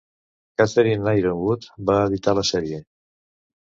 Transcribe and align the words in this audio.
Catherine 0.61 1.13
Yronwode 1.21 1.87
va 1.93 2.01
editar 2.09 2.39
la 2.43 2.49
sèrie. 2.55 2.85